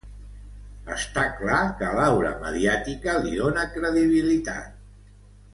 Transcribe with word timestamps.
Està 0.93 1.25
clar 1.41 1.59
que 1.81 1.91
l'aura 1.99 2.33
mediàtica 2.45 3.17
li 3.27 3.37
dona 3.45 3.69
credibilitat. 3.77 4.85